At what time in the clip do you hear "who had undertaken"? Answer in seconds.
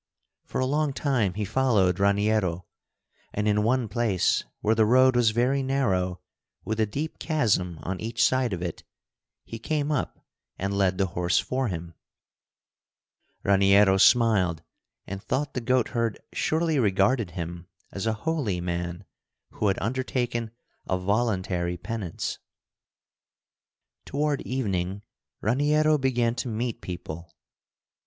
19.51-20.49